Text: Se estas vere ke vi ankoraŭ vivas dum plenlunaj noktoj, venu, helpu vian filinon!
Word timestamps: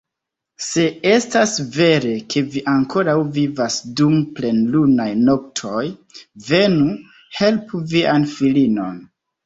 Se 0.67 0.85
estas 1.09 1.53
vere 1.75 2.13
ke 2.35 2.43
vi 2.55 2.63
ankoraŭ 2.73 3.15
vivas 3.37 3.79
dum 4.01 4.17
plenlunaj 4.41 5.09
noktoj, 5.31 5.87
venu, 6.51 6.93
helpu 7.43 7.87
vian 7.97 8.31
filinon! 8.39 9.03